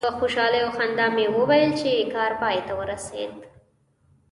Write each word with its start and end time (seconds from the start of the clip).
په 0.07 0.09
خوشحالي 0.19 0.59
او 0.65 0.71
خندا 0.77 1.07
مې 1.15 1.25
وویل 1.37 1.71
چې 1.81 2.09
کار 2.15 2.31
پای 2.41 2.57
ته 2.67 2.73
ورسید. 2.79 3.33